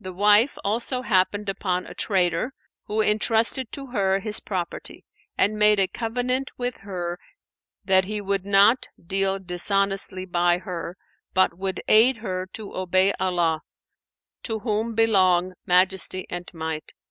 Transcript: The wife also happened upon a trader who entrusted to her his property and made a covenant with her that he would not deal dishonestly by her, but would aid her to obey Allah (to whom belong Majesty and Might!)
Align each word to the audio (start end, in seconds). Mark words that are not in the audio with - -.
The 0.00 0.14
wife 0.14 0.56
also 0.64 1.02
happened 1.02 1.50
upon 1.50 1.84
a 1.84 1.92
trader 1.92 2.54
who 2.86 3.02
entrusted 3.02 3.70
to 3.72 3.88
her 3.88 4.18
his 4.20 4.40
property 4.40 5.04
and 5.36 5.58
made 5.58 5.78
a 5.78 5.86
covenant 5.88 6.50
with 6.56 6.76
her 6.76 7.18
that 7.84 8.06
he 8.06 8.18
would 8.18 8.46
not 8.46 8.86
deal 9.06 9.38
dishonestly 9.38 10.24
by 10.24 10.56
her, 10.56 10.96
but 11.34 11.52
would 11.58 11.82
aid 11.86 12.16
her 12.24 12.46
to 12.54 12.74
obey 12.74 13.12
Allah 13.20 13.60
(to 14.44 14.60
whom 14.60 14.94
belong 14.94 15.52
Majesty 15.66 16.24
and 16.30 16.48
Might!) 16.54 16.94